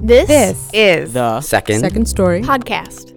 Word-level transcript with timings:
This, 0.00 0.28
This 0.28 0.70
is 0.72 1.12
The 1.12 1.40
Second, 1.40 1.80
Second 1.80 2.06
story. 2.06 2.42
podcast. 2.42 3.14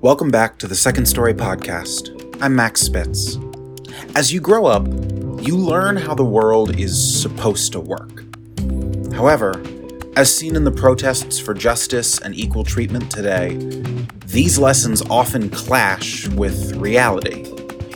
Welcome 0.00 0.30
back 0.30 0.58
to 0.58 0.66
the 0.66 0.74
Second 0.74 1.06
Story 1.06 1.32
Podcast. 1.32 2.36
I'm 2.42 2.54
Max 2.54 2.80
Spitz. 2.82 3.38
As 4.16 4.32
you 4.32 4.40
grow 4.40 4.66
up, 4.66 4.86
you 5.46 5.56
learn 5.56 5.96
how 5.96 6.14
the 6.14 6.24
world 6.24 6.78
is 6.78 7.22
supposed 7.22 7.72
to 7.72 7.80
work. 7.80 8.24
However, 9.14 9.62
as 10.16 10.34
seen 10.34 10.56
in 10.56 10.64
the 10.64 10.72
protests 10.72 11.38
for 11.38 11.54
justice 11.54 12.18
and 12.20 12.34
equal 12.34 12.64
treatment 12.64 13.10
today, 13.10 13.56
these 14.26 14.58
lessons 14.58 15.00
often 15.02 15.48
clash 15.50 16.26
with 16.28 16.74
reality. 16.76 17.44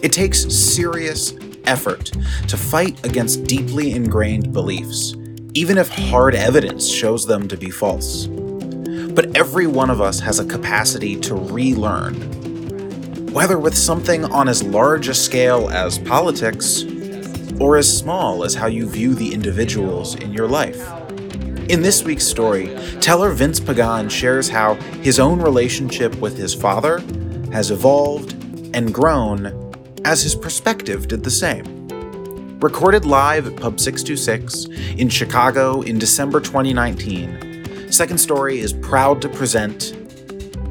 It 0.03 0.13
takes 0.13 0.41
serious 0.55 1.35
effort 1.67 2.13
to 2.47 2.57
fight 2.57 3.05
against 3.05 3.45
deeply 3.45 3.93
ingrained 3.93 4.53
beliefs, 4.53 5.15
even 5.59 5.77
if 5.77 5.89
hard 5.89 6.37
evidence 6.37 6.89
shows 6.89 7.27
them 7.27 7.49
to 7.49 7.57
be 7.57 7.69
false. 7.69 8.29
But 8.29 9.37
every 9.37 9.67
one 9.67 9.91
of 9.91 10.01
us 10.01 10.21
has 10.21 10.39
a 10.39 10.45
capacity 10.45 11.19
to 11.23 11.35
relearn. 11.35 12.15
Whether 13.33 13.59
with 13.59 13.77
something 13.77 14.25
on 14.27 14.49
as 14.49 14.63
large 14.63 15.09
a 15.09 15.15
scale 15.15 15.69
as 15.69 15.99
politics, 15.99 16.85
or 17.59 17.77
as 17.77 17.99
small 17.99 18.45
as 18.45 18.55
how 18.55 18.69
you 18.69 18.89
view 18.89 19.17
the 19.17 19.35
individuals 19.35 20.15
in 20.15 20.33
your 20.33 20.47
life. 20.47 20.81
In 21.69 21.83
this 21.83 22.05
week's 22.05 22.25
story, 22.25 22.69
teller 23.01 23.33
Vince 23.33 23.59
Pagan 23.59 24.09
shares 24.09 24.49
how 24.49 24.75
his 25.03 25.19
own 25.19 25.43
relationship 25.43 26.15
with 26.21 26.39
his 26.39 26.55
father 26.55 27.01
has 27.51 27.73
evolved 27.73 28.33
and 28.77 28.95
grown 28.95 29.75
as 30.05 30.23
his 30.23 30.37
perspective 30.37 31.09
did 31.09 31.25
the 31.25 31.33
same. 31.33 31.78
Recorded 32.61 33.05
live 33.05 33.47
at 33.47 33.55
Pub 33.55 33.79
626 33.79 34.65
in 34.99 35.09
Chicago 35.09 35.81
in 35.83 35.97
December 35.97 36.41
2019, 36.41 37.93
Second 37.93 38.19
Story 38.19 38.59
is 38.59 38.73
proud 38.73 39.23
to 39.23 39.29
present 39.29 39.97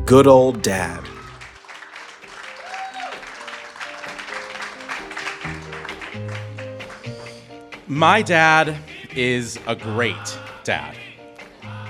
Good 0.06 0.28
Old 0.28 0.62
Dad. 0.62 1.02
My 7.88 8.22
dad 8.22 8.76
is 9.16 9.58
a 9.66 9.74
great 9.74 10.38
dad. 10.66 10.94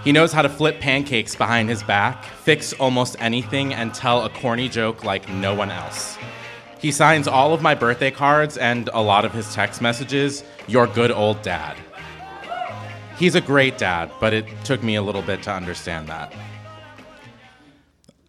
He 0.03 0.11
knows 0.11 0.31
how 0.31 0.43
to 0.43 0.49
flip 0.49 0.79
pancakes 0.79 1.35
behind 1.35 1.69
his 1.69 1.81
back, 1.81 2.23
fix 2.23 2.71
almost 2.73 3.15
anything, 3.19 3.73
and 3.73 3.95
tell 3.95 4.25
a 4.25 4.29
corny 4.29 4.69
joke 4.69 5.03
like 5.03 5.27
no 5.27 5.55
one 5.55 5.71
else. 5.71 6.19
He 6.79 6.91
signs 6.91 7.27
all 7.27 7.53
of 7.53 7.61
my 7.61 7.73
birthday 7.73 8.11
cards 8.11 8.57
and 8.57 8.89
a 8.93 9.01
lot 9.01 9.25
of 9.25 9.33
his 9.33 9.53
text 9.53 9.81
messages, 9.81 10.43
Your 10.67 10.85
good 10.85 11.11
old 11.11 11.41
dad. 11.41 11.75
He's 13.17 13.33
a 13.33 13.41
great 13.41 13.79
dad, 13.79 14.11
but 14.19 14.33
it 14.33 14.45
took 14.63 14.83
me 14.83 14.95
a 14.95 15.01
little 15.01 15.23
bit 15.23 15.41
to 15.43 15.51
understand 15.51 16.07
that. 16.07 16.33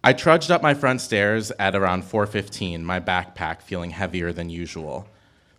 I 0.03 0.13
trudged 0.13 0.49
up 0.49 0.63
my 0.63 0.73
front 0.73 1.01
stairs 1.01 1.51
at 1.59 1.75
around 1.75 2.05
4:15, 2.05 2.83
my 2.83 2.99
backpack 2.99 3.61
feeling 3.61 3.91
heavier 3.91 4.33
than 4.33 4.49
usual. 4.49 5.07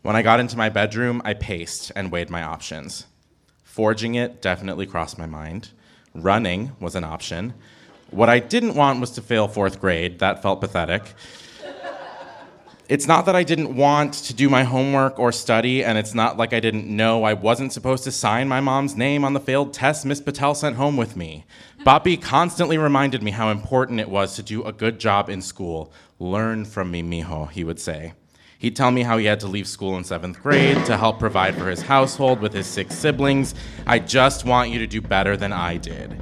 When 0.02 0.16
I 0.16 0.22
got 0.22 0.40
into 0.40 0.56
my 0.56 0.68
bedroom, 0.68 1.22
I 1.24 1.34
paced 1.34 1.92
and 1.94 2.10
weighed 2.10 2.30
my 2.30 2.42
options. 2.42 3.06
Forging 3.62 4.16
it 4.16 4.42
definitely 4.42 4.86
crossed 4.86 5.18
my 5.18 5.26
mind. 5.26 5.68
Running 6.14 6.72
was 6.80 6.96
an 6.96 7.04
option. 7.04 7.54
What 8.10 8.28
I 8.28 8.40
didn't 8.40 8.74
want 8.74 8.98
was 9.00 9.10
to 9.12 9.22
fail 9.22 9.46
4th 9.46 9.78
grade. 9.78 10.18
That 10.18 10.42
felt 10.42 10.60
pathetic. 10.60 11.14
It's 12.90 13.06
not 13.06 13.24
that 13.26 13.36
I 13.36 13.44
didn't 13.44 13.76
want 13.76 14.14
to 14.14 14.34
do 14.34 14.48
my 14.48 14.64
homework 14.64 15.16
or 15.16 15.30
study, 15.30 15.84
and 15.84 15.96
it's 15.96 16.12
not 16.12 16.36
like 16.36 16.52
I 16.52 16.58
didn't 16.58 16.88
know 16.88 17.22
I 17.22 17.34
wasn't 17.34 17.72
supposed 17.72 18.02
to 18.02 18.10
sign 18.10 18.48
my 18.48 18.58
mom's 18.58 18.96
name 18.96 19.24
on 19.24 19.32
the 19.32 19.38
failed 19.38 19.72
test 19.72 20.04
Miss 20.04 20.20
Patel 20.20 20.56
sent 20.56 20.74
home 20.74 20.96
with 20.96 21.14
me. 21.14 21.44
Papi 21.86 22.20
constantly 22.20 22.78
reminded 22.78 23.22
me 23.22 23.30
how 23.30 23.50
important 23.50 24.00
it 24.00 24.10
was 24.10 24.34
to 24.34 24.42
do 24.42 24.64
a 24.64 24.72
good 24.72 24.98
job 24.98 25.30
in 25.30 25.40
school. 25.40 25.92
Learn 26.18 26.64
from 26.64 26.90
me, 26.90 27.00
mijo, 27.00 27.48
he 27.48 27.62
would 27.62 27.78
say. 27.78 28.14
He'd 28.58 28.74
tell 28.74 28.90
me 28.90 29.02
how 29.02 29.18
he 29.18 29.26
had 29.26 29.38
to 29.38 29.46
leave 29.46 29.68
school 29.68 29.96
in 29.96 30.02
seventh 30.02 30.42
grade 30.42 30.84
to 30.86 30.96
help 30.96 31.20
provide 31.20 31.54
for 31.54 31.70
his 31.70 31.82
household 31.82 32.40
with 32.40 32.52
his 32.52 32.66
six 32.66 32.96
siblings. 32.96 33.54
I 33.86 34.00
just 34.00 34.44
want 34.44 34.70
you 34.70 34.80
to 34.80 34.88
do 34.88 35.00
better 35.00 35.36
than 35.36 35.52
I 35.52 35.76
did. 35.76 36.20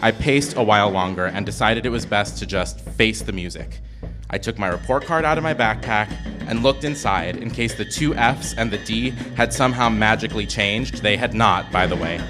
I 0.00 0.12
paced 0.12 0.56
a 0.56 0.62
while 0.62 0.90
longer 0.90 1.26
and 1.26 1.44
decided 1.44 1.84
it 1.84 1.90
was 1.90 2.06
best 2.06 2.38
to 2.38 2.46
just 2.46 2.78
face 2.80 3.22
the 3.22 3.32
music. 3.32 3.80
I 4.30 4.38
took 4.38 4.58
my 4.58 4.68
report 4.68 5.04
card 5.04 5.24
out 5.24 5.38
of 5.38 5.44
my 5.44 5.54
backpack 5.54 6.08
and 6.46 6.62
looked 6.62 6.84
inside 6.84 7.36
in 7.36 7.50
case 7.50 7.74
the 7.74 7.84
two 7.84 8.14
F's 8.14 8.54
and 8.54 8.70
the 8.70 8.78
D 8.78 9.10
had 9.36 9.52
somehow 9.52 9.88
magically 9.88 10.46
changed. 10.46 11.02
They 11.02 11.16
had 11.16 11.34
not, 11.34 11.72
by 11.72 11.88
the 11.88 11.96
way. 11.96 12.20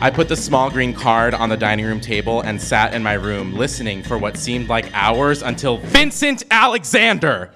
I 0.00 0.10
put 0.10 0.28
the 0.28 0.36
small 0.36 0.68
green 0.68 0.92
card 0.92 1.32
on 1.32 1.48
the 1.48 1.56
dining 1.56 1.84
room 1.84 2.00
table 2.00 2.40
and 2.40 2.60
sat 2.60 2.92
in 2.92 3.02
my 3.04 3.12
room 3.12 3.54
listening 3.54 4.02
for 4.02 4.18
what 4.18 4.36
seemed 4.36 4.68
like 4.68 4.90
hours 4.92 5.42
until 5.42 5.76
Vincent 5.76 6.42
Alexander! 6.50 7.52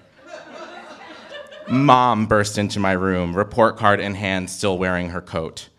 Mom 1.68 2.26
burst 2.26 2.58
into 2.58 2.78
my 2.78 2.92
room, 2.92 3.34
report 3.34 3.76
card 3.76 3.98
in 3.98 4.14
hand, 4.14 4.50
still 4.50 4.78
wearing 4.78 5.08
her 5.08 5.22
coat. 5.22 5.70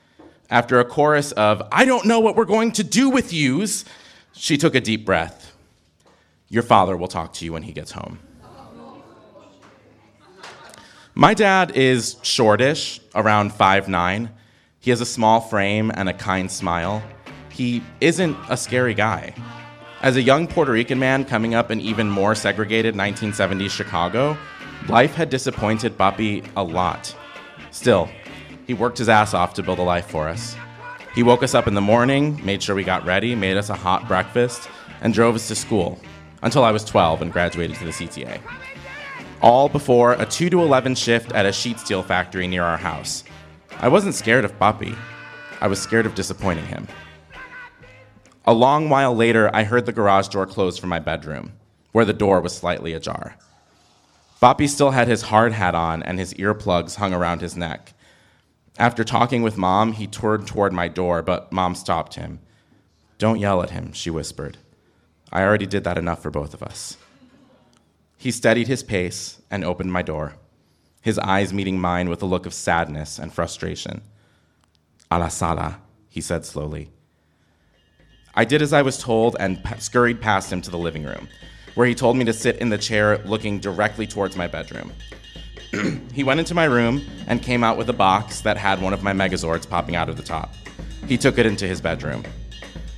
After 0.50 0.80
a 0.80 0.86
chorus 0.86 1.32
of, 1.34 1.62
I 1.72 1.86
don't 1.86 2.06
know 2.06 2.20
what 2.20 2.36
we're 2.36 2.46
going 2.46 2.72
to 2.74 2.84
do 2.84 3.10
with 3.10 3.32
yous, 3.32 3.86
she 4.34 4.58
took 4.58 4.76
a 4.76 4.82
deep 4.82 5.06
breath. 5.06 5.55
Your 6.50 6.64
father 6.64 6.96
will 6.96 7.08
talk 7.08 7.34
to 7.34 7.46
you 7.46 7.54
when 7.54 7.64
he 7.64 7.72
gets 7.72 7.92
home. 7.92 8.20
My 11.16 11.34
dad 11.34 11.72
is 11.72 12.18
shortish, 12.22 13.00
around 13.16 13.52
5'9. 13.52 14.30
He 14.80 14.90
has 14.90 15.02
a 15.02 15.06
small 15.06 15.40
frame 15.40 15.92
and 15.96 16.10
a 16.10 16.14
kind 16.14 16.52
smile. 16.52 17.02
He 17.50 17.82
isn't 18.02 18.38
a 18.50 18.58
scary 18.58 18.94
guy. 18.94 19.34
As 20.02 20.18
a 20.18 20.22
young 20.22 20.46
Puerto 20.46 20.74
Rican 20.74 21.00
man 21.00 21.24
coming 21.24 21.56
up 21.56 21.72
in 21.72 21.80
even 21.80 22.10
more 22.10 22.36
segregated 22.36 22.96
1970s 22.96 23.72
Chicago, 23.72 24.38
life 24.90 25.16
had 25.16 25.30
disappointed 25.30 25.98
Papi 25.98 26.46
a 26.58 26.64
lot. 26.64 27.16
Still, 27.72 28.10
he 28.68 28.74
worked 28.74 28.98
his 28.98 29.10
ass 29.10 29.34
off 29.34 29.54
to 29.54 29.64
build 29.64 29.80
a 29.80 29.84
life 29.84 30.08
for 30.08 30.28
us. 30.28 30.56
He 31.16 31.24
woke 31.24 31.44
us 31.44 31.56
up 31.56 31.66
in 31.66 31.74
the 31.76 31.82
morning, 31.82 32.46
made 32.46 32.62
sure 32.62 32.76
we 32.76 32.84
got 32.84 33.06
ready, 33.06 33.36
made 33.36 33.56
us 33.56 33.70
a 33.70 33.76
hot 33.76 34.06
breakfast, 34.08 34.70
and 35.02 35.14
drove 35.14 35.34
us 35.34 35.48
to 35.48 35.56
school 35.56 35.98
until 36.46 36.64
I 36.64 36.72
was 36.72 36.86
12 36.86 37.24
and 37.24 37.34
graduated 37.34 37.76
to 37.78 37.86
the 37.86 37.92
CTA. 37.92 38.40
All 39.42 39.68
before 39.68 40.14
a 40.14 40.26
2 40.26 40.52
to 40.52 40.62
11 40.62 40.94
shift 40.96 41.34
at 41.34 41.48
a 41.48 41.52
sheet 41.52 41.80
steel 41.80 42.04
factory 42.04 42.48
near 42.48 42.64
our 42.64 42.78
house. 42.78 43.24
I 43.80 43.88
wasn't 43.90 44.14
scared 44.16 44.46
of 44.46 44.58
Papi. 44.60 44.96
I 45.60 45.68
was 45.68 45.82
scared 45.82 46.06
of 46.06 46.14
disappointing 46.14 46.68
him. 46.68 46.88
A 48.46 48.54
long 48.54 48.90
while 48.90 49.16
later, 49.16 49.50
I 49.54 49.64
heard 49.64 49.88
the 49.88 49.92
garage 49.92 50.28
door 50.28 50.46
close 50.46 50.78
from 50.78 50.90
my 50.90 51.00
bedroom, 51.00 51.54
where 51.94 52.06
the 52.06 52.14
door 52.14 52.40
was 52.42 52.56
slightly 52.56 52.94
ajar. 52.94 53.38
Papi 54.40 54.70
still 54.70 54.92
had 54.92 55.08
his 55.08 55.24
hard 55.24 55.52
hat 55.52 55.74
on 55.74 56.04
and 56.04 56.20
his 56.20 56.36
earplugs 56.36 56.98
hung 56.98 57.12
around 57.14 57.42
his 57.42 57.58
neck. 57.58 57.94
After 58.78 59.04
talking 59.04 59.42
with 59.42 59.58
mom, 59.58 59.94
he 59.94 60.06
turned 60.06 60.48
toward 60.48 60.74
my 60.74 60.90
door, 60.90 61.24
but 61.24 61.52
mom 61.52 61.74
stopped 61.74 62.14
him. 62.14 62.40
Don't 63.18 63.40
yell 63.40 63.64
at 63.64 63.72
him, 63.72 63.94
she 63.94 64.12
whispered. 64.12 64.60
I 65.36 65.44
already 65.44 65.66
did 65.66 65.84
that 65.84 65.98
enough 65.98 66.22
for 66.24 66.32
both 66.32 66.54
of 66.54 66.64
us. 66.64 66.96
He 68.16 68.32
steadied 68.32 68.70
his 68.70 68.84
pace 68.84 69.42
and 69.52 69.66
opened 69.66 69.92
my 69.92 70.02
door, 70.02 70.38
his 71.02 71.20
eyes 71.20 71.52
meeting 71.52 71.78
mine 71.78 72.08
with 72.08 72.24
a 72.24 72.26
look 72.26 72.46
of 72.46 72.54
sadness 72.54 73.20
and 73.20 73.34
frustration. 73.34 74.02
A 75.12 75.20
la 75.20 75.28
sala, 75.28 75.82
he 76.08 76.22
said 76.22 76.46
slowly. 76.46 76.90
I 78.34 78.46
did 78.46 78.62
as 78.62 78.72
I 78.72 78.82
was 78.82 78.98
told 78.98 79.36
and 79.38 79.62
p- 79.62 79.78
scurried 79.78 80.22
past 80.22 80.54
him 80.54 80.62
to 80.62 80.72
the 80.72 80.78
living 80.78 81.04
room, 81.04 81.28
where 81.74 81.86
he 81.86 81.96
told 81.96 82.16
me 82.16 82.24
to 82.24 82.32
sit 82.32 82.60
in 82.60 82.70
the 82.70 82.78
chair 82.78 83.18
looking 83.26 83.60
directly 83.60 84.08
towards 84.08 84.38
my 84.38 84.48
bedroom. 84.48 84.94
he 86.14 86.24
went 86.24 86.40
into 86.40 86.54
my 86.54 86.64
room 86.64 87.06
and 87.28 87.44
came 87.44 87.62
out 87.62 87.78
with 87.78 87.90
a 87.90 87.94
box 88.08 88.40
that 88.40 88.56
had 88.56 88.82
one 88.82 88.94
of 88.94 89.04
my 89.04 89.12
Megazords 89.12 89.70
popping 89.70 89.98
out 89.98 90.08
of 90.08 90.16
the 90.16 90.24
top. 90.24 90.54
He 91.10 91.18
took 91.18 91.38
it 91.38 91.46
into 91.46 91.68
his 91.68 91.82
bedroom. 91.82 92.24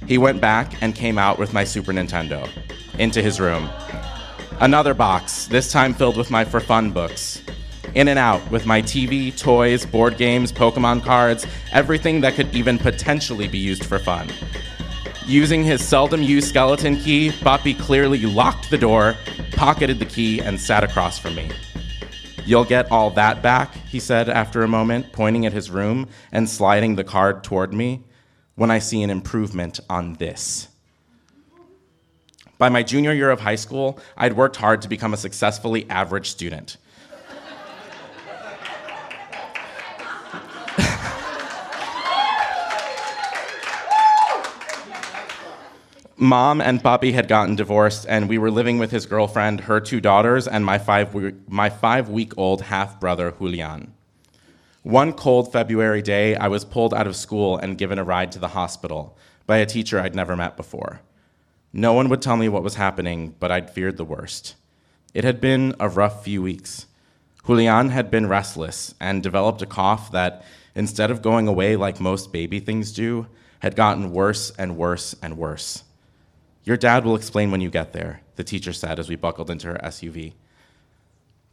He 0.08 0.18
went 0.18 0.40
back 0.40 0.82
and 0.82 0.96
came 0.96 1.18
out 1.18 1.38
with 1.38 1.54
my 1.54 1.66
Super 1.66 1.92
Nintendo 1.92 2.50
into 2.98 3.22
his 3.22 3.42
room. 3.42 3.70
Another 4.62 4.94
box, 4.94 5.48
this 5.48 5.70
time 5.72 5.94
filled 5.94 6.16
with 6.16 6.32
my 6.32 6.46
for 6.46 6.62
fun 6.62 6.92
books. 6.92 7.44
In 7.94 8.08
and 8.08 8.18
out 8.18 8.50
with 8.50 8.66
my 8.66 8.82
TV, 8.82 9.38
toys, 9.38 9.86
board 9.86 10.18
games, 10.18 10.52
Pokemon 10.52 11.04
cards, 11.04 11.46
everything 11.74 12.22
that 12.22 12.36
could 12.36 12.56
even 12.56 12.80
potentially 12.80 13.50
be 13.50 13.58
used 13.58 13.86
for 13.86 14.00
fun. 14.00 14.30
Using 15.26 15.62
his 15.62 15.86
seldom 15.86 16.24
used 16.24 16.48
skeleton 16.48 16.96
key, 16.96 17.32
Papi 17.32 17.78
clearly 17.78 18.22
locked 18.22 18.70
the 18.70 18.78
door, 18.78 19.16
pocketed 19.52 20.00
the 20.00 20.06
key, 20.06 20.40
and 20.40 20.58
sat 20.58 20.86
across 20.86 21.20
from 21.20 21.36
me. 21.36 21.52
You'll 22.46 22.64
get 22.64 22.90
all 22.92 23.10
that 23.12 23.42
back, 23.42 23.76
he 23.76 24.00
said 24.00 24.30
after 24.30 24.64
a 24.64 24.70
moment, 24.70 25.12
pointing 25.12 25.46
at 25.46 25.52
his 25.52 25.70
room 25.70 26.08
and 26.32 26.50
sliding 26.50 26.96
the 26.96 27.04
card 27.04 27.44
toward 27.44 27.74
me, 27.74 28.06
when 28.58 28.72
I 28.72 28.80
see 28.80 29.04
an 29.04 29.10
improvement 29.12 29.80
on 29.88 30.14
this. 30.16 30.68
By 32.58 32.70
my 32.70 32.82
junior 32.82 33.14
year 33.14 33.30
of 33.30 33.40
high 33.40 33.56
school, 33.56 34.00
I'd 34.18 34.34
worked 34.34 34.56
hard 34.56 34.82
to 34.82 34.90
become 34.90 35.14
a 35.14 35.18
successfully 35.18 35.88
average 35.92 36.28
student. 36.28 36.78
Mom 46.20 46.60
and 46.60 46.82
Papi 46.82 47.14
had 47.14 47.28
gotten 47.28 47.56
divorced, 47.56 48.08
and 48.10 48.28
we 48.28 48.40
were 48.40 48.50
living 48.50 48.80
with 48.80 48.90
his 48.90 49.06
girlfriend, 49.06 49.62
her 49.62 49.80
two 49.80 50.02
daughters, 50.02 50.48
and 50.48 50.66
my 50.66 50.80
five, 50.80 51.14
my 51.48 51.70
five 51.70 52.10
week 52.10 52.36
old 52.40 52.64
half 52.64 53.00
brother, 53.00 53.32
Julian. 53.32 53.94
One 54.88 55.12
cold 55.12 55.52
February 55.52 56.02
day, 56.02 56.38
I 56.38 56.48
was 56.48 56.64
pulled 56.64 56.94
out 56.94 57.08
of 57.08 57.18
school 57.18 57.58
and 57.58 57.78
given 57.78 58.00
a 58.00 58.06
ride 58.06 58.32
to 58.32 58.40
the 58.40 58.48
hospital 58.48 59.18
by 59.46 59.58
a 59.58 59.66
teacher 59.66 60.00
I'd 60.00 60.16
never 60.16 60.34
met 60.34 60.56
before. 60.56 61.02
No 61.74 61.92
one 61.92 62.08
would 62.08 62.22
tell 62.22 62.38
me 62.38 62.48
what 62.48 62.64
was 62.64 62.76
happening, 62.76 63.36
but 63.38 63.52
I'd 63.52 63.70
feared 63.70 63.98
the 63.98 64.06
worst. 64.06 64.56
It 65.14 65.26
had 65.26 65.42
been 65.42 65.76
a 65.78 65.90
rough 65.90 66.24
few 66.24 66.42
weeks. 66.42 66.86
Julian 67.46 67.90
had 67.90 68.10
been 68.10 68.30
restless 68.30 68.96
and 68.98 69.22
developed 69.22 69.62
a 69.62 69.66
cough 69.66 70.10
that, 70.14 70.46
instead 70.74 71.12
of 71.12 71.22
going 71.22 71.50
away 71.50 71.76
like 71.76 72.00
most 72.00 72.32
baby 72.32 72.62
things 72.62 72.94
do, 72.94 73.28
had 73.60 73.76
gotten 73.76 74.14
worse 74.14 74.52
and 74.52 74.78
worse 74.78 75.14
and 75.22 75.38
worse. 75.38 75.84
Your 76.64 76.78
dad 76.78 77.04
will 77.04 77.18
explain 77.18 77.52
when 77.52 77.60
you 77.60 77.70
get 77.70 77.92
there, 77.92 78.22
the 78.38 78.44
teacher 78.46 78.72
said 78.72 79.00
as 79.00 79.10
we 79.10 79.18
buckled 79.18 79.50
into 79.50 79.68
her 79.68 79.80
SUV. 79.84 80.36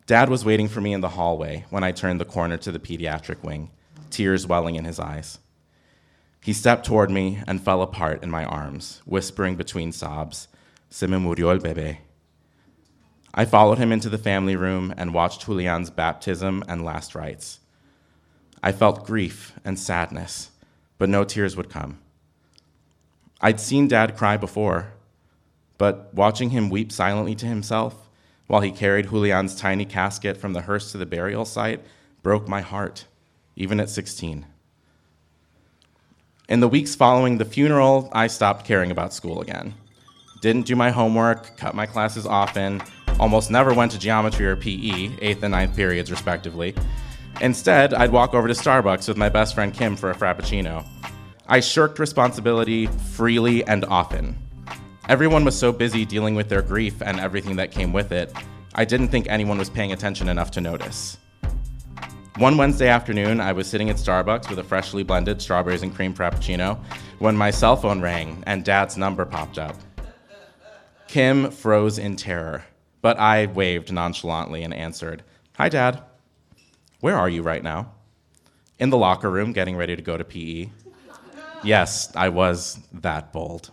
Dad 0.06 0.28
was 0.28 0.44
waiting 0.44 0.68
for 0.68 0.82
me 0.82 0.92
in 0.92 1.00
the 1.00 1.10
hallway 1.10 1.64
when 1.70 1.82
I 1.82 1.90
turned 1.90 2.20
the 2.20 2.26
corner 2.26 2.58
to 2.58 2.70
the 2.70 2.78
pediatric 2.78 3.42
wing, 3.42 3.70
tears 4.10 4.46
welling 4.46 4.74
in 4.74 4.84
his 4.84 5.00
eyes. 5.00 5.38
He 6.42 6.52
stepped 6.52 6.84
toward 6.84 7.10
me 7.10 7.42
and 7.46 7.62
fell 7.62 7.80
apart 7.80 8.22
in 8.22 8.30
my 8.30 8.44
arms, 8.44 9.00
whispering 9.06 9.56
between 9.56 9.92
sobs, 9.92 10.48
Se 10.90 11.06
me 11.06 11.16
murió 11.16 11.52
el 11.52 11.58
bebé. 11.58 11.98
I 13.32 13.46
followed 13.46 13.78
him 13.78 13.92
into 13.92 14.10
the 14.10 14.18
family 14.18 14.56
room 14.56 14.92
and 14.98 15.14
watched 15.14 15.46
Julian's 15.46 15.88
baptism 15.88 16.62
and 16.68 16.84
last 16.84 17.14
rites. 17.14 17.60
I 18.62 18.72
felt 18.72 19.06
grief 19.06 19.54
and 19.64 19.78
sadness, 19.78 20.50
but 20.98 21.08
no 21.08 21.24
tears 21.24 21.56
would 21.56 21.70
come. 21.70 21.98
I'd 23.40 23.58
seen 23.58 23.88
Dad 23.88 24.18
cry 24.18 24.36
before, 24.36 24.92
but 25.78 26.12
watching 26.12 26.50
him 26.50 26.68
weep 26.68 26.92
silently 26.92 27.34
to 27.36 27.46
himself 27.46 28.03
while 28.46 28.60
he 28.60 28.70
carried 28.70 29.08
Julian's 29.08 29.54
tiny 29.54 29.84
casket 29.84 30.36
from 30.36 30.52
the 30.52 30.62
hearse 30.62 30.92
to 30.92 30.98
the 30.98 31.06
burial 31.06 31.44
site 31.44 31.80
broke 32.22 32.48
my 32.48 32.60
heart, 32.60 33.06
even 33.56 33.80
at 33.80 33.90
16. 33.90 34.46
In 36.48 36.60
the 36.60 36.68
weeks 36.68 36.94
following 36.94 37.38
the 37.38 37.44
funeral, 37.44 38.10
I 38.12 38.26
stopped 38.26 38.66
caring 38.66 38.90
about 38.90 39.14
school 39.14 39.40
again. 39.40 39.74
Didn't 40.42 40.66
do 40.66 40.76
my 40.76 40.90
homework, 40.90 41.56
cut 41.56 41.74
my 41.74 41.86
classes 41.86 42.26
often, 42.26 42.82
almost 43.18 43.50
never 43.50 43.72
went 43.72 43.92
to 43.92 43.98
geometry 43.98 44.46
or 44.46 44.56
PE, 44.56 45.16
eighth 45.22 45.42
and 45.42 45.52
ninth 45.52 45.74
periods 45.74 46.10
respectively. 46.10 46.74
Instead, 47.40 47.94
I'd 47.94 48.12
walk 48.12 48.34
over 48.34 48.46
to 48.46 48.54
Starbucks 48.54 49.08
with 49.08 49.16
my 49.16 49.28
best 49.28 49.54
friend 49.54 49.72
Kim 49.72 49.96
for 49.96 50.10
a 50.10 50.14
Frappuccino. 50.14 50.86
I 51.46 51.60
shirked 51.60 51.98
responsibility 51.98 52.86
freely 52.86 53.64
and 53.64 53.84
often. 53.86 54.36
Everyone 55.06 55.44
was 55.44 55.58
so 55.58 55.70
busy 55.70 56.06
dealing 56.06 56.34
with 56.34 56.48
their 56.48 56.62
grief 56.62 57.02
and 57.02 57.20
everything 57.20 57.56
that 57.56 57.70
came 57.70 57.92
with 57.92 58.10
it, 58.10 58.32
I 58.74 58.86
didn't 58.86 59.08
think 59.08 59.26
anyone 59.28 59.58
was 59.58 59.68
paying 59.68 59.92
attention 59.92 60.30
enough 60.30 60.50
to 60.52 60.62
notice. 60.62 61.18
One 62.38 62.56
Wednesday 62.56 62.88
afternoon, 62.88 63.38
I 63.38 63.52
was 63.52 63.66
sitting 63.66 63.90
at 63.90 63.96
Starbucks 63.96 64.48
with 64.48 64.58
a 64.58 64.64
freshly 64.64 65.02
blended 65.02 65.42
strawberries 65.42 65.82
and 65.82 65.94
cream 65.94 66.14
frappuccino 66.14 66.82
when 67.18 67.36
my 67.36 67.50
cell 67.50 67.76
phone 67.76 68.00
rang 68.00 68.42
and 68.46 68.64
dad's 68.64 68.96
number 68.96 69.26
popped 69.26 69.58
up. 69.58 69.76
Kim 71.06 71.50
froze 71.50 71.98
in 71.98 72.16
terror, 72.16 72.64
but 73.02 73.18
I 73.18 73.44
waved 73.44 73.92
nonchalantly 73.92 74.62
and 74.62 74.72
answered, 74.72 75.22
Hi, 75.56 75.68
Dad. 75.68 76.02
Where 77.00 77.16
are 77.18 77.28
you 77.28 77.42
right 77.42 77.62
now? 77.62 77.92
In 78.78 78.88
the 78.88 78.96
locker 78.96 79.30
room, 79.30 79.52
getting 79.52 79.76
ready 79.76 79.96
to 79.96 80.02
go 80.02 80.16
to 80.16 80.24
PE. 80.24 80.70
Yes, 81.62 82.10
I 82.16 82.30
was 82.30 82.78
that 82.94 83.34
bold. 83.34 83.70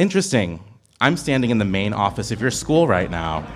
Interesting. 0.00 0.64
I'm 1.00 1.16
standing 1.16 1.50
in 1.50 1.58
the 1.58 1.64
main 1.64 1.92
office 1.92 2.30
of 2.30 2.40
your 2.40 2.50
school 2.50 2.88
right 2.88 3.10
now. 3.10 3.46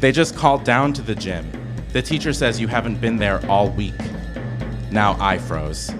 They 0.00 0.12
just 0.12 0.36
called 0.36 0.64
down 0.64 0.92
to 0.94 1.02
the 1.02 1.14
gym 1.14 1.50
the 1.92 2.02
teacher 2.02 2.32
says 2.32 2.60
you 2.60 2.68
haven't 2.68 3.00
been 3.00 3.16
there 3.16 3.44
all 3.50 3.70
week. 3.70 3.94
Now 4.90 5.16
I 5.18 5.38
froze. 5.38 5.90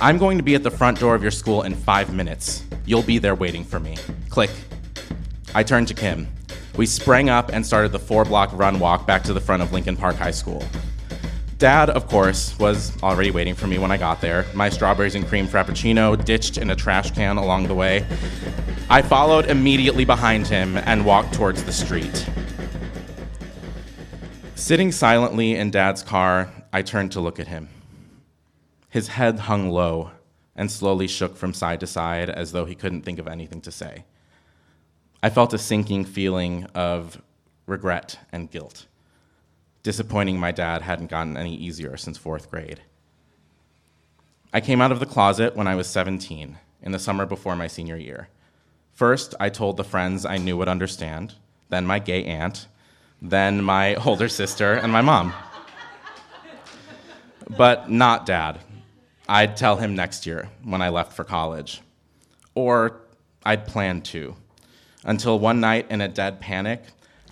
I'm 0.00 0.18
going 0.18 0.36
to 0.36 0.44
be 0.44 0.54
at 0.54 0.62
the 0.62 0.70
front 0.70 1.00
door 1.00 1.14
of 1.14 1.22
your 1.22 1.30
school 1.30 1.62
in 1.62 1.74
five 1.74 2.12
minutes. 2.12 2.64
You'll 2.84 3.02
be 3.02 3.18
there 3.18 3.34
waiting 3.34 3.64
for 3.64 3.80
me. 3.80 3.96
Click. 4.28 4.50
I 5.54 5.62
turned 5.62 5.88
to 5.88 5.94
Kim. 5.94 6.28
We 6.76 6.84
sprang 6.84 7.30
up 7.30 7.50
and 7.50 7.64
started 7.64 7.92
the 7.92 7.98
four 7.98 8.24
block 8.24 8.50
run 8.52 8.78
walk 8.78 9.06
back 9.06 9.22
to 9.24 9.32
the 9.32 9.40
front 9.40 9.62
of 9.62 9.72
Lincoln 9.72 9.96
Park 9.96 10.16
High 10.16 10.32
School. 10.32 10.62
Dad, 11.58 11.88
of 11.88 12.06
course, 12.06 12.58
was 12.58 12.92
already 13.02 13.30
waiting 13.30 13.54
for 13.54 13.66
me 13.66 13.78
when 13.78 13.90
I 13.90 13.96
got 13.96 14.20
there, 14.20 14.44
my 14.52 14.68
strawberries 14.68 15.14
and 15.14 15.26
cream 15.26 15.46
frappuccino 15.46 16.22
ditched 16.22 16.58
in 16.58 16.68
a 16.68 16.76
trash 16.76 17.12
can 17.12 17.38
along 17.38 17.66
the 17.66 17.74
way. 17.74 18.06
I 18.90 19.00
followed 19.00 19.46
immediately 19.46 20.04
behind 20.04 20.46
him 20.46 20.76
and 20.76 21.06
walked 21.06 21.32
towards 21.32 21.64
the 21.64 21.72
street. 21.72 22.28
Sitting 24.54 24.92
silently 24.92 25.54
in 25.54 25.70
Dad's 25.70 26.02
car, 26.02 26.52
I 26.74 26.82
turned 26.82 27.12
to 27.12 27.22
look 27.22 27.40
at 27.40 27.48
him. 27.48 27.70
His 28.90 29.08
head 29.08 29.38
hung 29.38 29.70
low 29.70 30.10
and 30.54 30.70
slowly 30.70 31.08
shook 31.08 31.38
from 31.38 31.54
side 31.54 31.80
to 31.80 31.86
side 31.86 32.28
as 32.28 32.52
though 32.52 32.66
he 32.66 32.74
couldn't 32.74 33.02
think 33.02 33.18
of 33.18 33.26
anything 33.26 33.62
to 33.62 33.72
say. 33.72 34.04
I 35.22 35.30
felt 35.30 35.54
a 35.54 35.58
sinking 35.58 36.04
feeling 36.04 36.66
of 36.74 37.22
regret 37.66 38.18
and 38.30 38.50
guilt. 38.50 38.86
Disappointing 39.86 40.40
my 40.40 40.50
dad 40.50 40.82
hadn't 40.82 41.10
gotten 41.10 41.36
any 41.36 41.54
easier 41.54 41.96
since 41.96 42.18
fourth 42.18 42.50
grade. 42.50 42.80
I 44.52 44.60
came 44.60 44.80
out 44.80 44.90
of 44.90 44.98
the 44.98 45.06
closet 45.06 45.54
when 45.54 45.68
I 45.68 45.76
was 45.76 45.86
17, 45.86 46.58
in 46.82 46.90
the 46.90 46.98
summer 46.98 47.24
before 47.24 47.54
my 47.54 47.68
senior 47.68 47.94
year. 47.94 48.26
First, 48.92 49.36
I 49.38 49.48
told 49.48 49.76
the 49.76 49.84
friends 49.84 50.26
I 50.26 50.38
knew 50.38 50.56
would 50.56 50.66
understand, 50.66 51.36
then 51.68 51.86
my 51.86 52.00
gay 52.00 52.24
aunt, 52.24 52.66
then 53.22 53.62
my 53.62 53.94
older 54.04 54.28
sister, 54.28 54.72
and 54.72 54.90
my 54.90 55.02
mom. 55.02 55.32
But 57.56 57.88
not 57.88 58.26
dad. 58.26 58.58
I'd 59.28 59.56
tell 59.56 59.76
him 59.76 59.94
next 59.94 60.26
year 60.26 60.48
when 60.64 60.82
I 60.82 60.88
left 60.88 61.12
for 61.12 61.22
college. 61.22 61.80
Or 62.56 63.02
I'd 63.44 63.68
planned 63.68 64.04
to. 64.06 64.34
Until 65.04 65.38
one 65.38 65.60
night, 65.60 65.86
in 65.90 66.00
a 66.00 66.08
dead 66.08 66.40
panic, 66.40 66.82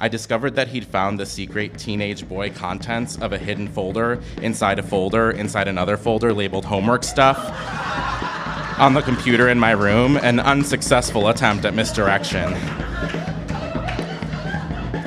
I 0.04 0.08
discovered 0.08 0.56
that 0.56 0.68
he'd 0.68 0.84
found 0.84 1.18
the 1.18 1.24
secret 1.24 1.78
teenage 1.78 2.28
boy 2.28 2.50
contents 2.50 3.16
of 3.22 3.32
a 3.32 3.38
hidden 3.38 3.66
folder 3.66 4.20
inside 4.42 4.78
a 4.78 4.82
folder 4.82 5.30
inside 5.30 5.66
another 5.66 5.96
folder 5.96 6.30
labeled 6.34 6.66
homework 6.66 7.02
stuff 7.02 7.38
on 8.78 8.92
the 8.92 9.00
computer 9.00 9.48
in 9.48 9.58
my 9.58 9.70
room, 9.70 10.18
an 10.18 10.40
unsuccessful 10.40 11.30
attempt 11.30 11.64
at 11.64 11.72
misdirection. 11.72 12.52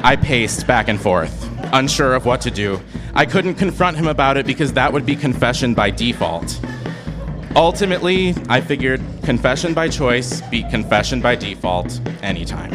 I 0.03 0.17
paced 0.19 0.65
back 0.65 0.87
and 0.87 0.99
forth, 0.99 1.47
unsure 1.73 2.15
of 2.15 2.25
what 2.25 2.41
to 2.41 2.49
do. 2.49 2.81
I 3.13 3.27
couldn't 3.27 3.53
confront 3.53 3.97
him 3.97 4.07
about 4.07 4.35
it 4.35 4.47
because 4.47 4.73
that 4.73 4.91
would 4.91 5.05
be 5.05 5.15
confession 5.15 5.75
by 5.75 5.91
default. 5.91 6.59
Ultimately, 7.55 8.33
I 8.49 8.61
figured 8.61 9.03
confession 9.21 9.75
by 9.75 9.89
choice 9.89 10.41
beat 10.49 10.71
confession 10.71 11.21
by 11.21 11.35
default 11.35 12.01
anytime. 12.23 12.73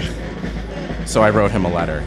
So 1.07 1.23
I 1.23 1.31
wrote 1.31 1.51
him 1.51 1.65
a 1.65 1.73
letter. 1.73 2.05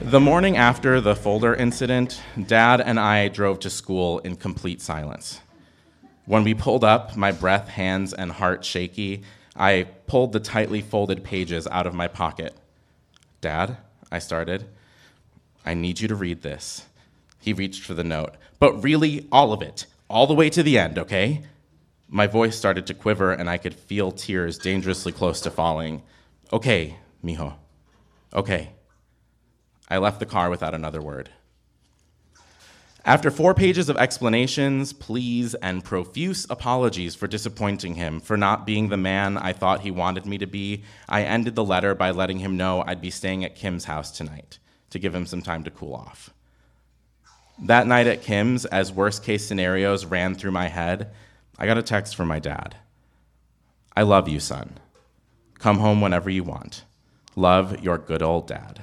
The 0.00 0.20
morning 0.20 0.56
after 0.56 1.00
the 1.00 1.16
folder 1.16 1.54
incident, 1.54 2.20
Dad 2.46 2.80
and 2.80 3.00
I 3.00 3.28
drove 3.28 3.60
to 3.60 3.70
school 3.70 4.18
in 4.20 4.36
complete 4.36 4.80
silence. 4.80 5.40
When 6.26 6.44
we 6.44 6.54
pulled 6.54 6.84
up, 6.84 7.16
my 7.16 7.32
breath, 7.32 7.68
hands, 7.68 8.12
and 8.12 8.30
heart 8.30 8.64
shaky, 8.64 9.22
I 9.56 9.88
pulled 10.06 10.32
the 10.32 10.40
tightly 10.40 10.80
folded 10.80 11.24
pages 11.24 11.66
out 11.66 11.86
of 11.86 11.94
my 11.94 12.08
pocket. 12.08 12.54
Dad, 13.40 13.78
I 14.10 14.18
started, 14.18 14.66
I 15.64 15.74
need 15.74 16.00
you 16.00 16.08
to 16.08 16.14
read 16.14 16.42
this. 16.42 16.86
He 17.40 17.52
reached 17.52 17.82
for 17.82 17.94
the 17.94 18.04
note. 18.04 18.34
But 18.58 18.82
really, 18.84 19.26
all 19.32 19.52
of 19.52 19.62
it, 19.62 19.86
all 20.08 20.26
the 20.26 20.34
way 20.34 20.50
to 20.50 20.62
the 20.62 20.78
end, 20.78 20.98
okay? 20.98 21.42
My 22.08 22.26
voice 22.26 22.56
started 22.56 22.86
to 22.86 22.94
quiver, 22.94 23.32
and 23.32 23.48
I 23.48 23.58
could 23.58 23.74
feel 23.74 24.12
tears 24.12 24.58
dangerously 24.58 25.12
close 25.12 25.40
to 25.40 25.50
falling. 25.50 26.02
Okay, 26.52 26.96
mijo. 27.24 27.54
Okay. 28.34 28.70
I 29.88 29.98
left 29.98 30.20
the 30.20 30.26
car 30.26 30.50
without 30.50 30.74
another 30.74 31.00
word. 31.00 31.30
After 33.04 33.32
four 33.32 33.52
pages 33.52 33.88
of 33.88 33.96
explanations, 33.96 34.92
pleas, 34.92 35.54
and 35.56 35.82
profuse 35.82 36.46
apologies 36.48 37.16
for 37.16 37.26
disappointing 37.26 37.94
him, 37.94 38.20
for 38.20 38.36
not 38.36 38.64
being 38.64 38.88
the 38.88 38.96
man 38.96 39.36
I 39.36 39.52
thought 39.52 39.80
he 39.80 39.90
wanted 39.90 40.24
me 40.24 40.38
to 40.38 40.46
be, 40.46 40.84
I 41.08 41.24
ended 41.24 41.56
the 41.56 41.64
letter 41.64 41.96
by 41.96 42.12
letting 42.12 42.38
him 42.38 42.56
know 42.56 42.84
I'd 42.86 43.00
be 43.00 43.10
staying 43.10 43.44
at 43.44 43.56
Kim's 43.56 43.86
house 43.86 44.12
tonight 44.12 44.58
to 44.90 45.00
give 45.00 45.14
him 45.14 45.26
some 45.26 45.42
time 45.42 45.64
to 45.64 45.70
cool 45.70 45.94
off. 45.94 46.30
That 47.58 47.88
night 47.88 48.06
at 48.06 48.22
Kim's, 48.22 48.64
as 48.66 48.92
worst 48.92 49.24
case 49.24 49.44
scenarios 49.44 50.04
ran 50.04 50.36
through 50.36 50.52
my 50.52 50.68
head, 50.68 51.10
I 51.58 51.66
got 51.66 51.78
a 51.78 51.82
text 51.82 52.14
from 52.14 52.28
my 52.28 52.38
dad 52.38 52.76
I 53.94 54.02
love 54.02 54.28
you, 54.28 54.40
son. 54.40 54.78
Come 55.62 55.78
home 55.78 56.00
whenever 56.00 56.28
you 56.28 56.42
want. 56.42 56.82
Love 57.36 57.84
your 57.84 57.96
good 57.96 58.20
old 58.20 58.48
dad. 58.48 58.82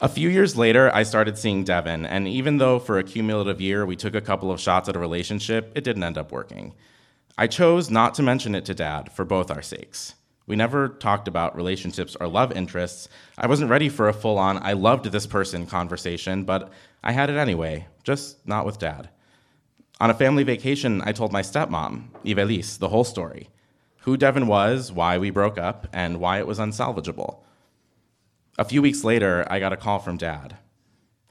A 0.00 0.08
few 0.08 0.28
years 0.28 0.56
later, 0.56 0.88
I 0.94 1.02
started 1.02 1.36
seeing 1.36 1.64
Devin, 1.64 2.06
and 2.06 2.28
even 2.28 2.58
though 2.58 2.78
for 2.78 2.96
a 2.96 3.02
cumulative 3.02 3.60
year 3.60 3.84
we 3.84 3.96
took 3.96 4.14
a 4.14 4.20
couple 4.20 4.52
of 4.52 4.60
shots 4.60 4.88
at 4.88 4.94
a 4.94 5.00
relationship, 5.00 5.72
it 5.74 5.82
didn't 5.82 6.04
end 6.04 6.16
up 6.16 6.30
working. 6.30 6.74
I 7.36 7.48
chose 7.48 7.90
not 7.90 8.14
to 8.14 8.22
mention 8.22 8.54
it 8.54 8.64
to 8.66 8.74
Dad 8.74 9.10
for 9.10 9.24
both 9.24 9.50
our 9.50 9.62
sakes. 9.62 10.14
We 10.46 10.54
never 10.54 10.88
talked 10.88 11.26
about 11.26 11.56
relationships 11.56 12.16
or 12.20 12.28
love 12.28 12.52
interests. 12.52 13.08
I 13.36 13.48
wasn't 13.48 13.70
ready 13.70 13.88
for 13.88 14.08
a 14.08 14.14
full 14.14 14.38
on, 14.38 14.62
I 14.62 14.74
loved 14.74 15.06
this 15.06 15.26
person 15.26 15.66
conversation, 15.66 16.44
but 16.44 16.70
I 17.02 17.10
had 17.10 17.30
it 17.30 17.36
anyway, 17.36 17.88
just 18.04 18.46
not 18.46 18.64
with 18.64 18.78
Dad. 18.78 19.08
On 20.00 20.08
a 20.08 20.14
family 20.14 20.44
vacation, 20.44 21.02
I 21.04 21.12
told 21.12 21.30
my 21.30 21.42
stepmom, 21.42 22.08
Ivelisse, 22.24 22.78
the 22.78 22.88
whole 22.88 23.04
story 23.04 23.50
who 24.04 24.16
Devin 24.16 24.46
was, 24.46 24.90
why 24.90 25.18
we 25.18 25.28
broke 25.28 25.58
up, 25.58 25.86
and 25.92 26.20
why 26.20 26.38
it 26.38 26.46
was 26.46 26.58
unsalvageable. 26.58 27.40
A 28.56 28.64
few 28.64 28.80
weeks 28.80 29.04
later, 29.04 29.46
I 29.50 29.60
got 29.60 29.74
a 29.74 29.76
call 29.76 29.98
from 29.98 30.16
Dad. 30.16 30.56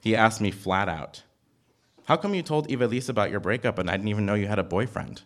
He 0.00 0.14
asked 0.14 0.40
me 0.40 0.52
flat 0.52 0.88
out, 0.88 1.24
How 2.04 2.16
come 2.16 2.32
you 2.32 2.42
told 2.42 2.68
Ivelisse 2.68 3.08
about 3.08 3.30
your 3.30 3.40
breakup 3.40 3.78
and 3.78 3.90
I 3.90 3.96
didn't 3.96 4.08
even 4.08 4.24
know 4.24 4.34
you 4.34 4.46
had 4.46 4.60
a 4.60 4.64
boyfriend? 4.64 5.22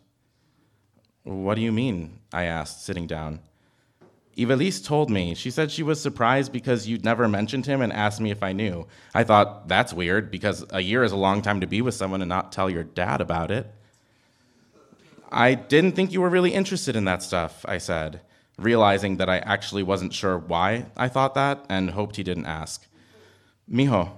What 1.23 1.55
do 1.57 1.61
you 1.61 1.73
mean? 1.73 2.21
I 2.33 2.45
asked, 2.45 2.85
sitting 2.85 3.07
down. 3.07 3.41
Ivelisse 4.37 4.85
told 4.85 5.11
me. 5.11 5.35
She 5.35 5.51
said 5.51 5.71
she 5.71 5.83
was 5.83 6.01
surprised 6.01 6.53
because 6.53 6.89
you'd 6.89 7.05
never 7.05 7.29
mentioned 7.29 7.67
him 7.67 7.81
and 7.81 7.93
asked 7.93 8.21
me 8.21 8.31
if 8.31 8.43
I 8.43 8.53
knew. 8.53 8.87
I 9.15 9.25
thought, 9.25 9.69
that's 9.69 9.93
weird 9.93 10.31
because 10.31 10.65
a 10.71 10.81
year 10.81 11.05
is 11.05 11.13
a 11.13 11.17
long 11.17 11.41
time 11.41 11.61
to 11.61 11.67
be 11.67 11.83
with 11.83 11.95
someone 11.95 12.21
and 12.21 12.29
not 12.29 12.53
tell 12.53 12.69
your 12.69 12.83
dad 12.83 13.21
about 13.21 13.51
it. 13.51 13.73
I 15.31 15.55
didn't 15.55 15.93
think 15.93 16.13
you 16.13 16.21
were 16.21 16.29
really 16.31 16.53
interested 16.53 16.97
in 16.97 17.05
that 17.07 17.23
stuff, 17.23 17.65
I 17.67 17.79
said, 17.79 18.21
realizing 18.59 19.17
that 19.17 19.29
I 19.29 19.39
actually 19.39 19.83
wasn't 19.83 20.13
sure 20.13 20.39
why 20.39 20.87
I 20.97 21.09
thought 21.09 21.35
that 21.35 21.65
and 21.69 21.91
hoped 21.91 22.17
he 22.17 22.23
didn't 22.23 22.47
ask. 22.47 22.87
Mijo, 23.71 24.11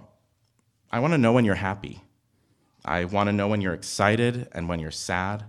I 0.91 0.99
want 0.99 1.13
to 1.13 1.19
know 1.19 1.33
when 1.33 1.45
you're 1.45 1.55
happy. 1.55 2.03
I 2.85 3.05
want 3.05 3.29
to 3.29 3.33
know 3.33 3.49
when 3.49 3.61
you're 3.61 3.75
excited 3.75 4.49
and 4.53 4.69
when 4.69 4.81
you're 4.81 4.91
sad. 4.91 5.45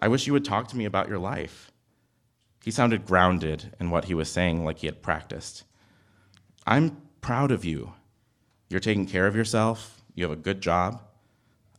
I 0.00 0.08
wish 0.08 0.26
you 0.26 0.32
would 0.32 0.44
talk 0.44 0.68
to 0.68 0.76
me 0.76 0.84
about 0.84 1.08
your 1.08 1.18
life. 1.18 1.71
He 2.64 2.70
sounded 2.70 3.06
grounded 3.06 3.74
in 3.80 3.90
what 3.90 4.04
he 4.04 4.14
was 4.14 4.30
saying, 4.30 4.64
like 4.64 4.78
he 4.78 4.86
had 4.86 5.02
practiced. 5.02 5.64
I'm 6.66 6.96
proud 7.20 7.50
of 7.50 7.64
you. 7.64 7.94
You're 8.68 8.80
taking 8.80 9.06
care 9.06 9.26
of 9.26 9.36
yourself, 9.36 10.02
you 10.14 10.24
have 10.24 10.32
a 10.32 10.36
good 10.36 10.60
job. 10.60 11.02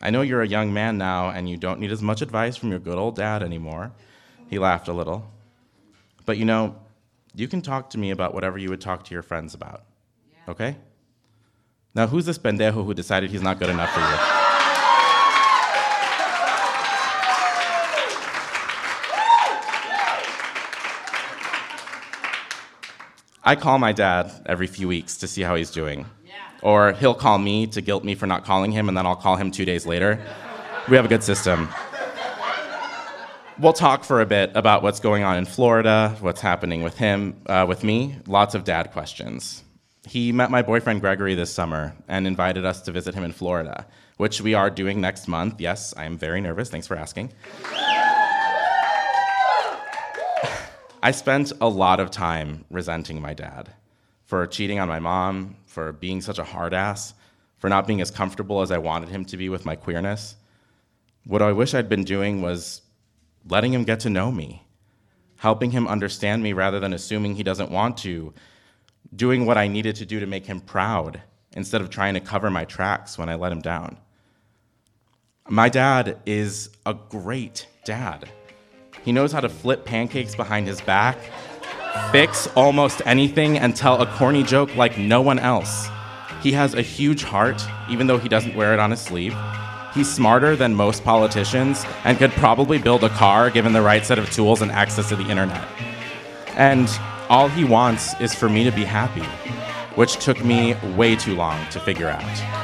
I 0.01 0.09
know 0.09 0.21
you're 0.21 0.41
a 0.41 0.47
young 0.47 0.73
man 0.73 0.97
now 0.97 1.29
and 1.29 1.49
you 1.49 1.55
don't 1.55 1.79
need 1.79 1.91
as 1.91 2.01
much 2.01 2.21
advice 2.21 2.57
from 2.57 2.69
your 2.69 2.79
good 2.79 2.97
old 2.97 3.15
dad 3.15 3.41
anymore. 3.41 3.93
He 4.49 4.59
laughed 4.59 4.89
a 4.89 4.93
little. 4.93 5.31
But 6.25 6.37
you 6.37 6.45
know, 6.45 6.75
you 7.33 7.47
can 7.47 7.61
talk 7.61 7.89
to 7.91 7.97
me 7.97 8.11
about 8.11 8.33
whatever 8.33 8.57
you 8.57 8.69
would 8.69 8.81
talk 8.81 9.05
to 9.05 9.13
your 9.13 9.23
friends 9.23 9.53
about. 9.53 9.85
Okay? 10.47 10.75
Now, 11.95 12.07
who's 12.07 12.25
this 12.25 12.37
pendejo 12.37 12.85
who 12.85 12.93
decided 12.93 13.31
he's 13.31 13.41
not 13.41 13.59
good 13.59 13.69
enough 13.69 13.93
for 13.93 14.01
you? 14.01 14.42
I 23.45 23.55
call 23.55 23.77
my 23.77 23.91
dad 23.91 24.31
every 24.45 24.67
few 24.67 24.87
weeks 24.87 25.17
to 25.17 25.27
see 25.27 25.41
how 25.41 25.55
he's 25.55 25.69
doing. 25.71 26.05
Or 26.61 26.93
he'll 26.93 27.13
call 27.13 27.37
me 27.39 27.67
to 27.67 27.81
guilt 27.81 28.05
me 28.05 28.15
for 28.15 28.25
not 28.25 28.45
calling 28.45 28.71
him, 28.71 28.87
and 28.87 28.97
then 28.97 29.05
I'll 29.05 29.17
call 29.17 29.35
him 29.35 29.51
two 29.51 29.65
days 29.65 29.85
later. 29.85 30.17
We 30.87 30.95
have 30.95 31.03
a 31.03 31.09
good 31.09 31.23
system. 31.23 31.67
We'll 33.59 33.73
talk 33.73 34.05
for 34.05 34.21
a 34.21 34.25
bit 34.25 34.51
about 34.55 34.81
what's 34.81 35.01
going 35.01 35.23
on 35.23 35.37
in 35.37 35.45
Florida, 35.45 36.15
what's 36.21 36.39
happening 36.39 36.81
with 36.83 36.97
him, 36.97 37.35
uh, 37.45 37.65
with 37.67 37.83
me, 37.83 38.15
lots 38.27 38.55
of 38.55 38.63
dad 38.63 38.91
questions. 38.91 39.63
He 40.07 40.31
met 40.31 40.49
my 40.49 40.61
boyfriend 40.61 41.01
Gregory 41.01 41.35
this 41.35 41.53
summer 41.53 41.95
and 42.07 42.25
invited 42.25 42.65
us 42.65 42.81
to 42.83 42.91
visit 42.91 43.13
him 43.13 43.23
in 43.23 43.33
Florida, 43.33 43.85
which 44.17 44.41
we 44.41 44.53
are 44.53 44.69
doing 44.69 45.01
next 45.01 45.27
month. 45.27 45.59
Yes, 45.59 45.93
I 45.95 46.05
am 46.05 46.17
very 46.17 46.41
nervous. 46.41 46.69
Thanks 46.69 46.87
for 46.87 46.95
asking. 46.95 47.31
I 51.03 51.11
spent 51.11 51.51
a 51.59 51.67
lot 51.67 51.99
of 51.99 52.11
time 52.11 52.63
resenting 52.69 53.21
my 53.21 53.33
dad 53.33 53.73
for 54.23 54.47
cheating 54.47 54.79
on 54.79 54.87
my 54.87 54.99
mom, 54.99 55.57
for 55.65 55.91
being 55.91 56.21
such 56.21 56.39
a 56.39 56.45
hard 56.45 56.73
ass, 56.73 57.13
for 57.57 57.69
not 57.69 57.85
being 57.85 57.99
as 57.99 58.09
comfortable 58.09 58.61
as 58.61 58.71
I 58.71 58.77
wanted 58.77 59.09
him 59.09 59.25
to 59.25 59.35
be 59.35 59.49
with 59.49 59.65
my 59.65 59.75
queerness. 59.75 60.37
What 61.25 61.41
I 61.41 61.51
wish 61.51 61.73
I'd 61.73 61.89
been 61.89 62.05
doing 62.05 62.41
was 62.41 62.83
letting 63.45 63.73
him 63.73 63.83
get 63.83 63.99
to 63.99 64.09
know 64.09 64.31
me, 64.31 64.65
helping 65.35 65.71
him 65.71 65.89
understand 65.89 66.41
me 66.41 66.53
rather 66.53 66.79
than 66.79 66.93
assuming 66.93 67.35
he 67.35 67.43
doesn't 67.43 67.69
want 67.69 67.97
to, 67.97 68.33
doing 69.13 69.45
what 69.45 69.57
I 69.57 69.67
needed 69.67 69.97
to 69.97 70.05
do 70.05 70.21
to 70.21 70.25
make 70.25 70.45
him 70.45 70.61
proud 70.61 71.21
instead 71.51 71.81
of 71.81 71.89
trying 71.89 72.13
to 72.13 72.21
cover 72.21 72.49
my 72.49 72.63
tracks 72.63 73.17
when 73.17 73.27
I 73.27 73.35
let 73.35 73.51
him 73.51 73.61
down. 73.61 73.97
My 75.49 75.67
dad 75.67 76.21
is 76.25 76.69
a 76.85 76.93
great 76.93 77.67
dad. 77.83 78.29
He 79.03 79.11
knows 79.11 79.31
how 79.31 79.41
to 79.41 79.49
flip 79.49 79.85
pancakes 79.85 80.35
behind 80.35 80.67
his 80.67 80.79
back, 80.81 81.17
fix 82.11 82.47
almost 82.55 83.01
anything, 83.05 83.57
and 83.57 83.75
tell 83.75 84.01
a 84.01 84.05
corny 84.05 84.43
joke 84.43 84.75
like 84.75 84.97
no 84.97 85.21
one 85.21 85.39
else. 85.39 85.87
He 86.41 86.53
has 86.53 86.73
a 86.73 86.81
huge 86.81 87.23
heart, 87.23 87.61
even 87.89 88.07
though 88.07 88.17
he 88.17 88.29
doesn't 88.29 88.55
wear 88.55 88.73
it 88.73 88.79
on 88.79 88.91
his 88.91 89.01
sleeve. 89.01 89.35
He's 89.93 90.11
smarter 90.11 90.55
than 90.55 90.73
most 90.73 91.03
politicians 91.03 91.85
and 92.03 92.17
could 92.17 92.31
probably 92.31 92.79
build 92.79 93.03
a 93.03 93.09
car 93.09 93.49
given 93.49 93.73
the 93.73 93.81
right 93.81 94.05
set 94.05 94.17
of 94.17 94.31
tools 94.31 94.61
and 94.61 94.71
access 94.71 95.09
to 95.09 95.15
the 95.15 95.29
internet. 95.29 95.67
And 96.55 96.89
all 97.29 97.47
he 97.47 97.63
wants 97.63 98.19
is 98.19 98.33
for 98.33 98.49
me 98.49 98.63
to 98.63 98.71
be 98.71 98.83
happy, 98.83 99.23
which 99.95 100.17
took 100.17 100.43
me 100.43 100.75
way 100.95 101.15
too 101.15 101.35
long 101.35 101.63
to 101.71 101.79
figure 101.79 102.07
out. 102.07 102.62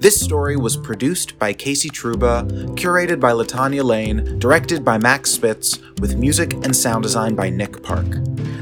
This 0.00 0.18
story 0.18 0.56
was 0.56 0.78
produced 0.78 1.38
by 1.38 1.52
Casey 1.52 1.90
Truba, 1.90 2.46
curated 2.74 3.20
by 3.20 3.32
Latanya 3.32 3.84
Lane, 3.84 4.38
directed 4.38 4.82
by 4.82 4.96
Max 4.96 5.30
Spitz, 5.30 5.78
with 6.00 6.16
music 6.16 6.54
and 6.54 6.74
sound 6.74 7.02
design 7.02 7.34
by 7.34 7.50
Nick 7.50 7.82
Park. 7.82 8.06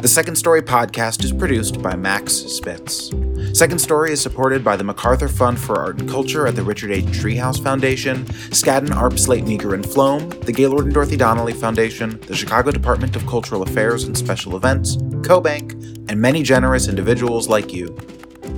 The 0.00 0.08
Second 0.08 0.34
Story 0.34 0.62
podcast 0.62 1.22
is 1.22 1.32
produced 1.32 1.80
by 1.80 1.94
Max 1.94 2.32
Spitz. 2.32 3.12
Second 3.56 3.78
Story 3.78 4.10
is 4.10 4.20
supported 4.20 4.64
by 4.64 4.74
the 4.74 4.82
MacArthur 4.82 5.28
Fund 5.28 5.60
for 5.60 5.76
Art 5.76 6.00
and 6.00 6.10
Culture 6.10 6.48
at 6.48 6.56
the 6.56 6.64
Richard 6.64 6.90
H. 6.90 7.04
Driehaus 7.04 7.62
Foundation, 7.62 8.24
Skadden 8.50 8.92
Arp 8.92 9.16
Slate 9.16 9.44
Meagher 9.44 9.74
and 9.74 9.86
Flom, 9.86 10.30
the 10.40 10.52
Gaylord 10.52 10.86
and 10.86 10.94
Dorothy 10.94 11.16
Donnelley 11.16 11.52
Foundation, 11.52 12.18
the 12.26 12.34
Chicago 12.34 12.72
Department 12.72 13.14
of 13.14 13.24
Cultural 13.28 13.62
Affairs 13.62 14.02
and 14.02 14.18
Special 14.18 14.56
Events, 14.56 14.96
CoBank, 14.96 16.08
and 16.10 16.20
many 16.20 16.42
generous 16.42 16.88
individuals 16.88 17.48
like 17.48 17.72
you. 17.72 17.96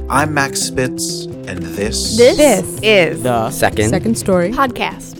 I'm 0.08 0.32
Max 0.32 0.62
Spitz, 0.62 1.26
and 1.50 1.62
this, 1.62 2.16
This, 2.16 2.78
is 2.82 3.22
The 3.22 3.50
second 3.50 3.88
second 3.90 4.16
story 4.16 4.50
podcast. 4.52 5.19